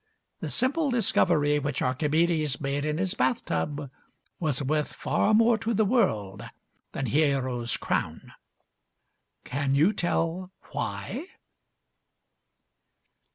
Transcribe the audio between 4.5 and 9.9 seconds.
worth far more to the world than Hiero's crown. Can